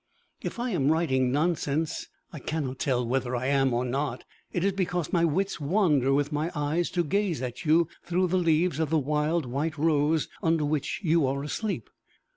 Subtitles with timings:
[0.41, 4.71] "If I am writing nonsense I cannot tell whether I am or not it is
[4.71, 8.89] because my wits wander with my eyes to gaze at you through the leaves of
[8.89, 11.87] the wild white rose under which you are asleep.